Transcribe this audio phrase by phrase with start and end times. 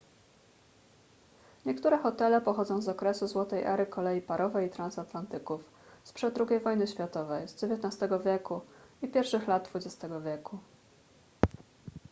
[1.65, 5.69] niektóre hotele pochodzą z okresu złotej ery kolei parowej i transatlantyków
[6.03, 8.61] sprzed ii wojny światowej z xix wieku
[9.01, 10.57] i pierwszych lat xx wieku